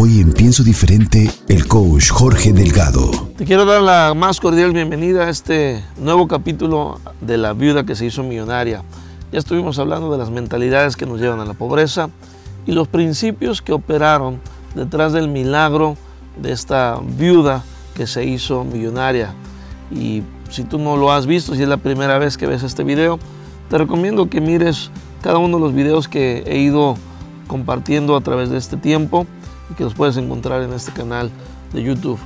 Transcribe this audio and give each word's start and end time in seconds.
Hoy 0.00 0.20
en 0.20 0.32
Pienso 0.32 0.62
Diferente, 0.62 1.30
el 1.48 1.68
coach 1.68 2.08
Jorge 2.10 2.52
Delgado. 2.52 3.10
Te 3.36 3.44
quiero 3.44 3.66
dar 3.66 3.82
la 3.82 4.14
más 4.14 4.40
cordial 4.40 4.72
bienvenida 4.72 5.24
a 5.24 5.28
este 5.28 5.84
nuevo 5.98 6.26
capítulo 6.26 6.98
de 7.20 7.36
La 7.36 7.52
viuda 7.52 7.84
que 7.84 7.94
se 7.94 8.06
hizo 8.06 8.22
millonaria. 8.22 8.82
Ya 9.32 9.38
estuvimos 9.38 9.78
hablando 9.78 10.10
de 10.10 10.16
las 10.16 10.30
mentalidades 10.30 10.96
que 10.96 11.04
nos 11.04 11.20
llevan 11.20 11.40
a 11.40 11.44
la 11.44 11.52
pobreza 11.52 12.08
y 12.66 12.72
los 12.72 12.88
principios 12.88 13.60
que 13.60 13.72
operaron 13.72 14.40
detrás 14.74 15.12
del 15.12 15.28
milagro 15.28 15.96
de 16.40 16.52
esta 16.52 16.98
viuda 17.18 17.62
que 17.94 18.06
se 18.06 18.24
hizo 18.24 18.64
millonaria. 18.64 19.34
Y 19.90 20.22
si 20.48 20.64
tú 20.64 20.78
no 20.78 20.96
lo 20.96 21.12
has 21.12 21.26
visto, 21.26 21.54
si 21.54 21.62
es 21.62 21.68
la 21.68 21.76
primera 21.76 22.18
vez 22.18 22.38
que 22.38 22.46
ves 22.46 22.62
este 22.62 22.82
video, 22.82 23.18
te 23.68 23.76
recomiendo 23.76 24.30
que 24.30 24.40
mires 24.40 24.90
cada 25.22 25.38
uno 25.38 25.58
de 25.58 25.64
los 25.64 25.74
videos 25.74 26.08
que 26.08 26.44
he 26.46 26.58
ido 26.58 26.96
compartiendo 27.46 28.16
a 28.16 28.22
través 28.22 28.48
de 28.48 28.56
este 28.56 28.78
tiempo 28.78 29.26
que 29.74 29.84
los 29.84 29.94
puedes 29.94 30.16
encontrar 30.16 30.62
en 30.62 30.72
este 30.72 30.92
canal 30.92 31.30
de 31.72 31.82
YouTube. 31.82 32.18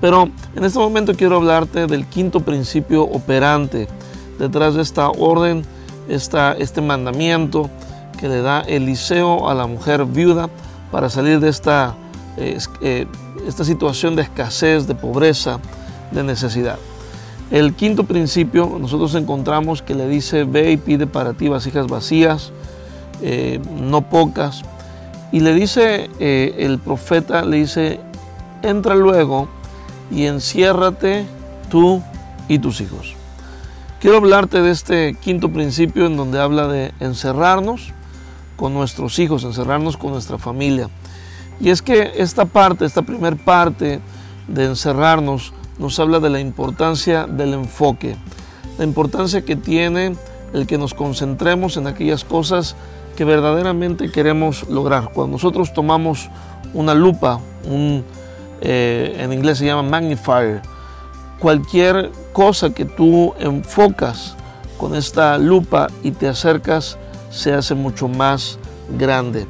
Pero 0.00 0.30
en 0.54 0.64
este 0.64 0.78
momento 0.78 1.14
quiero 1.14 1.36
hablarte 1.36 1.86
del 1.86 2.06
quinto 2.06 2.40
principio 2.40 3.02
operante 3.02 3.88
detrás 4.38 4.74
de 4.74 4.82
esta 4.82 5.10
orden, 5.10 5.64
esta, 6.08 6.52
este 6.52 6.80
mandamiento 6.80 7.68
que 8.18 8.28
le 8.28 8.40
da 8.42 8.60
Eliseo 8.60 9.48
a 9.48 9.54
la 9.54 9.66
mujer 9.66 10.04
viuda 10.04 10.48
para 10.90 11.10
salir 11.10 11.40
de 11.40 11.48
esta, 11.48 11.94
eh, 12.36 13.06
esta 13.46 13.64
situación 13.64 14.16
de 14.16 14.22
escasez, 14.22 14.86
de 14.86 14.94
pobreza, 14.94 15.60
de 16.10 16.22
necesidad. 16.22 16.78
El 17.50 17.74
quinto 17.74 18.04
principio 18.04 18.78
nosotros 18.80 19.14
encontramos 19.14 19.82
que 19.82 19.94
le 19.94 20.08
dice, 20.08 20.44
ve 20.44 20.72
y 20.72 20.76
pide 20.76 21.06
para 21.06 21.32
ti 21.32 21.48
vasijas 21.48 21.88
vacías, 21.88 22.52
eh, 23.22 23.60
no 23.80 24.02
pocas, 24.02 24.62
y 25.32 25.40
le 25.40 25.54
dice 25.54 26.10
eh, 26.18 26.54
el 26.58 26.78
profeta, 26.78 27.44
le 27.44 27.58
dice, 27.58 28.00
entra 28.62 28.94
luego 28.94 29.48
y 30.10 30.26
enciérrate 30.26 31.24
tú 31.70 32.02
y 32.48 32.58
tus 32.58 32.80
hijos. 32.80 33.14
Quiero 34.00 34.16
hablarte 34.16 34.62
de 34.62 34.70
este 34.70 35.14
quinto 35.14 35.52
principio 35.52 36.06
en 36.06 36.16
donde 36.16 36.40
habla 36.40 36.66
de 36.66 36.92
encerrarnos 37.00 37.92
con 38.56 38.74
nuestros 38.74 39.18
hijos, 39.18 39.44
encerrarnos 39.44 39.96
con 39.96 40.12
nuestra 40.12 40.38
familia. 40.38 40.88
Y 41.60 41.70
es 41.70 41.82
que 41.82 42.12
esta 42.16 42.46
parte, 42.46 42.86
esta 42.86 43.02
primera 43.02 43.36
parte 43.36 44.00
de 44.48 44.64
encerrarnos, 44.64 45.52
nos 45.78 45.98
habla 45.98 46.20
de 46.20 46.30
la 46.30 46.40
importancia 46.40 47.26
del 47.26 47.54
enfoque, 47.54 48.16
la 48.78 48.84
importancia 48.84 49.44
que 49.44 49.56
tiene 49.56 50.14
el 50.52 50.66
que 50.66 50.78
nos 50.78 50.94
concentremos 50.94 51.76
en 51.76 51.86
aquellas 51.86 52.24
cosas 52.24 52.76
que 53.20 53.24
verdaderamente 53.26 54.10
queremos 54.10 54.66
lograr. 54.70 55.10
Cuando 55.12 55.32
nosotros 55.32 55.74
tomamos 55.74 56.30
una 56.72 56.94
lupa, 56.94 57.38
eh, 58.62 59.14
en 59.18 59.30
inglés 59.34 59.58
se 59.58 59.66
llama 59.66 59.82
magnifier, 59.82 60.62
cualquier 61.38 62.10
cosa 62.32 62.70
que 62.70 62.86
tú 62.86 63.34
enfocas 63.38 64.36
con 64.78 64.94
esta 64.94 65.36
lupa 65.36 65.88
y 66.02 66.12
te 66.12 66.28
acercas 66.28 66.96
se 67.28 67.52
hace 67.52 67.74
mucho 67.74 68.08
más 68.08 68.58
grande. 68.98 69.46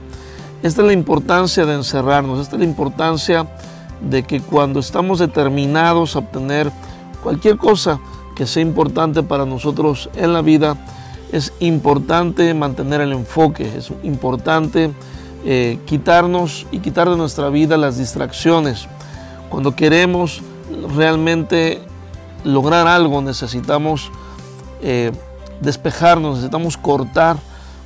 Esta 0.65 0.81
es 0.81 0.89
la 0.89 0.93
importancia 0.93 1.65
de 1.65 1.75
encerrarnos, 1.75 2.41
esta 2.41 2.57
es 2.57 2.63
la 2.63 2.67
importancia 2.67 3.47
de 4.01 4.25
que 4.25 4.41
cuando 4.41 4.81
estamos 4.81 5.21
determinados 5.21 6.17
a 6.17 6.19
obtener 6.19 6.73
cualquier 7.23 7.57
cosa 7.57 8.01
que 8.35 8.49
sea 8.49 8.63
importante 8.63 9.23
para 9.23 9.47
nosotros 9.47 10.11
en 10.17 10.33
la 10.33 10.43
vida, 10.43 10.77
es 11.33 11.53
importante 11.61 12.53
mantener 12.55 13.01
el 13.01 13.13
enfoque, 13.13 13.77
es 13.77 13.93
importante 14.03 14.91
eh, 15.45 15.79
quitarnos 15.87 16.67
y 16.71 16.81
quitar 16.81 17.09
de 17.09 17.17
nuestra 17.17 17.49
vida 17.49 17.77
las 17.77 17.99
distracciones. 17.99 18.89
Cuando 19.49 19.75
queremos 19.75 20.43
realmente 20.95 21.81
lograr 22.45 22.87
algo 22.87 23.21
necesitamos 23.23 24.11
eh, 24.83 25.13
despejarnos, 25.61 26.37
necesitamos 26.37 26.77
cortar 26.77 27.37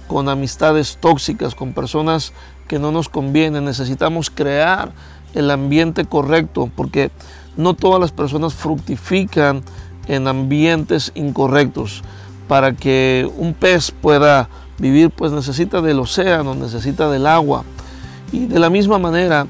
con 0.07 0.29
amistades 0.29 0.99
tóxicas, 1.01 1.55
con 1.55 1.73
personas 1.73 2.33
que 2.69 2.79
no 2.79 2.93
nos 2.93 3.09
convienen, 3.09 3.65
necesitamos 3.65 4.31
crear 4.31 4.93
el 5.35 5.51
ambiente 5.51 6.05
correcto, 6.05 6.71
porque 6.75 7.11
no 7.57 7.75
todas 7.75 8.01
las 8.01 8.13
personas 8.13 8.55
fructifican 8.55 9.63
en 10.07 10.29
ambientes 10.29 11.13
incorrectos 11.15 12.03
para 12.49 12.75
que 12.75 13.29
un 13.37 13.55
pez 13.55 13.91
pueda 13.91 14.49
vivir, 14.79 15.11
pues 15.11 15.33
necesita 15.33 15.81
del 15.81 16.01
océano, 16.01 16.55
necesita 16.55 17.11
del 17.11 17.27
agua. 17.27 17.65
Y 18.33 18.47
de 18.47 18.59
la 18.59 18.71
misma 18.71 18.99
manera, 18.99 19.47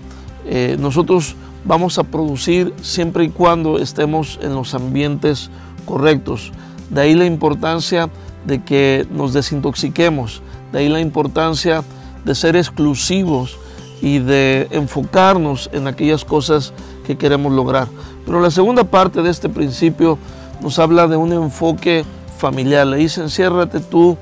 eh, 0.47 0.77
nosotros 0.79 1.37
vamos 1.65 1.99
a 1.99 2.05
producir 2.05 2.75
siempre 2.83 3.25
y 3.25 3.31
cuando 3.31 3.79
estemos 3.79 4.39
en 4.43 4.55
los 4.55 4.75
ambientes 4.75 5.51
correctos. 5.87 6.53
De 6.91 7.01
ahí 7.01 7.15
la 7.15 7.25
importancia 7.25 8.11
de 8.47 8.63
que 8.63 9.07
nos 9.11 9.33
desintoxiquemos, 9.33 10.43
de 10.73 10.81
ahí 10.81 10.89
la 10.89 11.01
importancia 11.01 11.83
de 12.25 12.35
ser 12.35 12.57
exclusivos 12.57 13.59
y 14.03 14.19
de 14.19 14.69
enfocarnos 14.71 15.71
en 15.73 15.87
aquellas 15.87 16.25
cosas 16.25 16.73
que 17.07 17.17
queremos 17.17 17.53
lograr. 17.53 17.89
Pero 18.27 18.41
la 18.41 18.51
segunda 18.51 18.85
parte 18.85 19.23
de 19.23 19.31
este 19.31 19.49
principio 19.49 20.19
nos 20.63 20.79
habla 20.79 21.09
de 21.09 21.17
un 21.17 21.33
enfoque 21.33 22.05
familiar. 22.37 22.87
Le 22.87 22.97
dice, 22.97 23.21
enciérrate 23.21 23.81
tú 23.81 24.17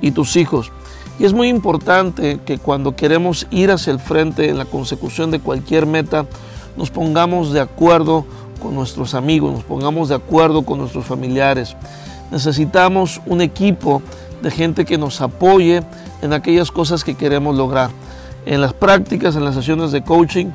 y 0.00 0.10
tus 0.10 0.36
hijos. 0.36 0.72
Y 1.18 1.24
es 1.24 1.32
muy 1.32 1.48
importante 1.48 2.40
que 2.44 2.58
cuando 2.58 2.96
queremos 2.96 3.46
ir 3.50 3.70
hacia 3.70 3.92
el 3.92 4.00
frente 4.00 4.48
en 4.48 4.58
la 4.58 4.64
consecución 4.64 5.30
de 5.30 5.40
cualquier 5.40 5.86
meta, 5.86 6.26
nos 6.76 6.90
pongamos 6.90 7.52
de 7.52 7.60
acuerdo 7.60 8.24
con 8.60 8.74
nuestros 8.74 9.14
amigos, 9.14 9.52
nos 9.52 9.64
pongamos 9.64 10.08
de 10.08 10.14
acuerdo 10.14 10.62
con 10.62 10.78
nuestros 10.78 11.04
familiares. 11.04 11.76
Necesitamos 12.30 13.20
un 13.26 13.40
equipo 13.42 14.02
de 14.42 14.50
gente 14.50 14.84
que 14.84 14.98
nos 14.98 15.20
apoye 15.20 15.82
en 16.22 16.32
aquellas 16.32 16.70
cosas 16.70 17.04
que 17.04 17.14
queremos 17.14 17.56
lograr. 17.56 17.90
En 18.46 18.60
las 18.60 18.72
prácticas, 18.72 19.36
en 19.36 19.44
las 19.44 19.54
sesiones 19.54 19.92
de 19.92 20.02
coaching, 20.02 20.46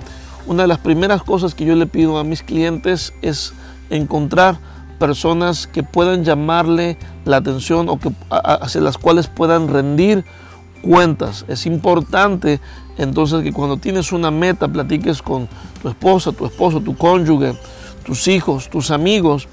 una 0.47 0.63
de 0.63 0.67
las 0.67 0.79
primeras 0.79 1.23
cosas 1.23 1.53
que 1.53 1.65
yo 1.65 1.75
le 1.75 1.87
pido 1.87 2.17
a 2.17 2.23
mis 2.23 2.41
clientes 2.41 3.13
es 3.21 3.53
encontrar 3.89 4.59
personas 4.99 5.67
que 5.67 5.83
puedan 5.83 6.23
llamarle 6.23 6.97
la 7.25 7.37
atención 7.37 7.89
o 7.89 7.99
que, 7.99 8.11
hacia 8.29 8.81
las 8.81 8.97
cuales 8.97 9.27
puedan 9.27 9.67
rendir 9.67 10.25
cuentas. 10.81 11.45
Es 11.47 11.65
importante 11.65 12.59
entonces 12.97 13.43
que 13.43 13.53
cuando 13.53 13.77
tienes 13.77 14.11
una 14.11 14.31
meta 14.31 14.67
platiques 14.67 15.21
con 15.21 15.47
tu 15.81 15.89
esposa, 15.89 16.31
tu 16.31 16.45
esposo, 16.45 16.81
tu 16.81 16.95
cónyuge, 16.95 17.53
tus 18.03 18.27
hijos, 18.27 18.69
tus 18.69 18.91
amigos 18.91 19.47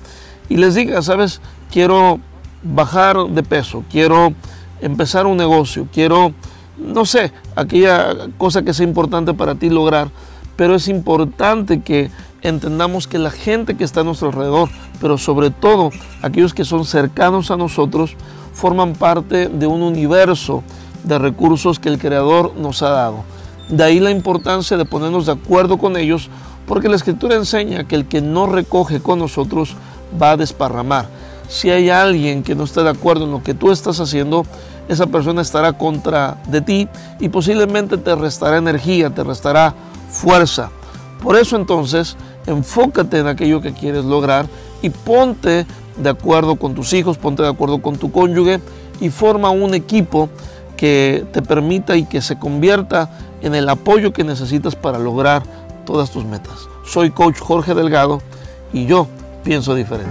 y 0.48 0.56
les 0.56 0.74
digas, 0.74 1.06
sabes, 1.06 1.40
quiero 1.70 2.20
bajar 2.62 3.16
de 3.28 3.42
peso, 3.42 3.84
quiero 3.90 4.32
empezar 4.80 5.26
un 5.26 5.36
negocio, 5.36 5.88
quiero, 5.92 6.32
no 6.78 7.04
sé, 7.04 7.32
aquella 7.56 8.14
cosa 8.38 8.62
que 8.62 8.74
sea 8.74 8.86
importante 8.86 9.34
para 9.34 9.54
ti 9.54 9.70
lograr, 9.70 10.10
pero 10.56 10.74
es 10.74 10.88
importante 10.88 11.82
que 11.82 12.10
entendamos 12.44 13.08
que 13.08 13.18
la 13.18 13.30
gente 13.30 13.76
que 13.76 13.84
está 13.84 14.02
a 14.02 14.04
nuestro 14.04 14.28
alrededor, 14.28 14.68
pero 15.00 15.18
sobre 15.18 15.50
todo 15.50 15.90
aquellos 16.22 16.54
que 16.54 16.64
son 16.64 16.84
cercanos 16.84 17.50
a 17.50 17.56
nosotros, 17.56 18.16
forman 18.52 18.92
parte 18.92 19.48
de 19.48 19.66
un 19.66 19.82
universo 19.82 20.62
de 21.02 21.18
recursos 21.18 21.80
que 21.80 21.88
el 21.88 21.98
Creador 21.98 22.54
nos 22.56 22.82
ha 22.82 22.90
dado. 22.90 23.24
De 23.68 23.82
ahí 23.82 23.98
la 23.98 24.10
importancia 24.10 24.76
de 24.76 24.84
ponernos 24.84 25.26
de 25.26 25.32
acuerdo 25.32 25.78
con 25.78 25.96
ellos, 25.96 26.28
porque 26.66 26.88
la 26.88 26.96
Escritura 26.96 27.34
enseña 27.34 27.84
que 27.84 27.96
el 27.96 28.06
que 28.06 28.20
no 28.20 28.46
recoge 28.46 29.00
con 29.00 29.18
nosotros 29.18 29.74
va 30.20 30.32
a 30.32 30.36
desparramar. 30.36 31.08
Si 31.48 31.70
hay 31.70 31.88
alguien 31.88 32.42
que 32.42 32.54
no 32.54 32.64
está 32.64 32.82
de 32.82 32.90
acuerdo 32.90 33.24
en 33.24 33.30
lo 33.30 33.42
que 33.42 33.54
tú 33.54 33.70
estás 33.70 34.00
haciendo, 34.00 34.44
esa 34.88 35.06
persona 35.06 35.40
estará 35.40 35.72
contra 35.72 36.42
de 36.46 36.60
ti 36.60 36.88
y 37.20 37.30
posiblemente 37.30 37.96
te 37.96 38.14
restará 38.14 38.58
energía, 38.58 39.10
te 39.10 39.24
restará 39.24 39.74
fuerza. 40.10 40.70
Por 41.22 41.36
eso 41.36 41.56
entonces 41.56 42.16
enfócate 42.46 43.18
en 43.18 43.26
aquello 43.26 43.60
que 43.60 43.72
quieres 43.72 44.04
lograr 44.04 44.46
y 44.82 44.90
ponte 44.90 45.66
de 45.96 46.10
acuerdo 46.10 46.56
con 46.56 46.74
tus 46.74 46.92
hijos, 46.92 47.18
ponte 47.18 47.42
de 47.42 47.48
acuerdo 47.48 47.80
con 47.80 47.96
tu 47.96 48.10
cónyuge 48.10 48.60
y 49.00 49.10
forma 49.10 49.50
un 49.50 49.74
equipo 49.74 50.28
que 50.76 51.24
te 51.32 51.42
permita 51.42 51.96
y 51.96 52.04
que 52.04 52.20
se 52.20 52.38
convierta 52.38 53.10
en 53.42 53.54
el 53.54 53.68
apoyo 53.68 54.12
que 54.12 54.24
necesitas 54.24 54.74
para 54.74 54.98
lograr 54.98 55.42
todas 55.84 56.10
tus 56.10 56.24
metas. 56.24 56.68
Soy 56.86 57.10
coach 57.10 57.38
Jorge 57.38 57.74
Delgado 57.74 58.20
y 58.72 58.86
yo 58.86 59.06
pienso 59.44 59.74
diferente. 59.74 60.10